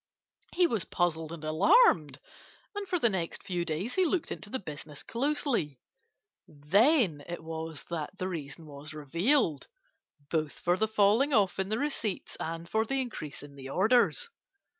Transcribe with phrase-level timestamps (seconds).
[0.53, 2.19] He was puzzled and alarmed,
[2.73, 5.77] and for the next few days he looked into the business closely.
[6.47, 9.67] Then it was that the reason was revealed,
[10.31, 14.31] both for the falling off in the receipts and for the increase in the orders.